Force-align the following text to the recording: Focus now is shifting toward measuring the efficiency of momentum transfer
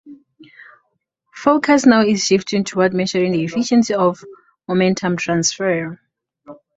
Focus 1.35 1.85
now 1.85 2.01
is 2.01 2.25
shifting 2.25 2.63
toward 2.63 2.91
measuring 2.91 3.33
the 3.33 3.43
efficiency 3.43 3.93
of 3.93 4.23
momentum 4.67 5.15
transfer 5.15 6.01